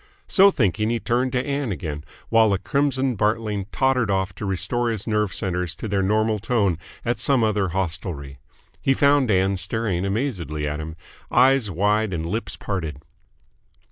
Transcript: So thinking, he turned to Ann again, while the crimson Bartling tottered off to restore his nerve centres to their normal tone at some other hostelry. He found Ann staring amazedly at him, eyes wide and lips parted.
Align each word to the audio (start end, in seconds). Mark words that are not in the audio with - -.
So 0.27 0.49
thinking, 0.49 0.89
he 0.89 0.99
turned 0.99 1.31
to 1.33 1.45
Ann 1.45 1.71
again, 1.71 2.03
while 2.29 2.49
the 2.49 2.57
crimson 2.57 3.15
Bartling 3.15 3.67
tottered 3.71 4.09
off 4.09 4.33
to 4.33 4.47
restore 4.47 4.89
his 4.89 5.05
nerve 5.05 5.31
centres 5.31 5.75
to 5.75 5.87
their 5.87 6.01
normal 6.01 6.39
tone 6.39 6.79
at 7.05 7.19
some 7.19 7.43
other 7.43 7.67
hostelry. 7.67 8.39
He 8.81 8.95
found 8.95 9.29
Ann 9.29 9.57
staring 9.57 10.03
amazedly 10.03 10.67
at 10.67 10.79
him, 10.79 10.95
eyes 11.29 11.69
wide 11.69 12.13
and 12.13 12.25
lips 12.25 12.55
parted. 12.55 12.97